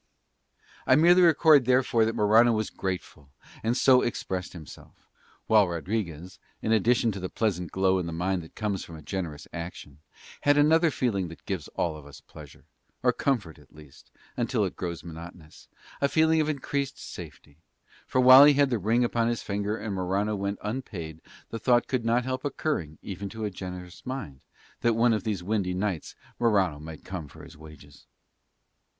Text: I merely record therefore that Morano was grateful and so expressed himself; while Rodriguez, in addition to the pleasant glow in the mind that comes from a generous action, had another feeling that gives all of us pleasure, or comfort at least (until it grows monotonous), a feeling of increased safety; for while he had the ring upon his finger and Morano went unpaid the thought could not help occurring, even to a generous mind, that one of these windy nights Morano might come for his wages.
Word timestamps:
I 0.87 0.95
merely 0.95 1.21
record 1.21 1.65
therefore 1.65 2.05
that 2.05 2.15
Morano 2.15 2.53
was 2.53 2.71
grateful 2.71 3.29
and 3.61 3.77
so 3.77 4.01
expressed 4.01 4.53
himself; 4.53 5.07
while 5.45 5.67
Rodriguez, 5.67 6.39
in 6.59 6.71
addition 6.71 7.11
to 7.11 7.19
the 7.19 7.29
pleasant 7.29 7.71
glow 7.71 7.99
in 7.99 8.07
the 8.07 8.11
mind 8.11 8.41
that 8.41 8.55
comes 8.55 8.83
from 8.83 8.95
a 8.95 9.03
generous 9.03 9.47
action, 9.53 9.99
had 10.41 10.57
another 10.57 10.89
feeling 10.89 11.27
that 11.27 11.45
gives 11.45 11.67
all 11.75 11.95
of 11.95 12.07
us 12.07 12.19
pleasure, 12.19 12.65
or 13.03 13.13
comfort 13.13 13.59
at 13.59 13.75
least 13.75 14.09
(until 14.35 14.65
it 14.65 14.75
grows 14.75 15.03
monotonous), 15.03 15.67
a 16.01 16.09
feeling 16.09 16.41
of 16.41 16.49
increased 16.49 16.97
safety; 16.99 17.57
for 18.07 18.19
while 18.19 18.45
he 18.45 18.53
had 18.53 18.71
the 18.71 18.79
ring 18.79 19.03
upon 19.03 19.27
his 19.27 19.43
finger 19.43 19.77
and 19.77 19.93
Morano 19.93 20.35
went 20.35 20.57
unpaid 20.63 21.21
the 21.51 21.59
thought 21.59 21.87
could 21.87 22.03
not 22.03 22.23
help 22.23 22.43
occurring, 22.43 22.97
even 23.03 23.29
to 23.29 23.45
a 23.45 23.51
generous 23.51 24.03
mind, 24.03 24.39
that 24.79 24.95
one 24.95 25.13
of 25.13 25.23
these 25.23 25.43
windy 25.43 25.75
nights 25.75 26.15
Morano 26.39 26.79
might 26.79 27.05
come 27.05 27.27
for 27.27 27.43
his 27.43 27.55
wages. 27.55 28.07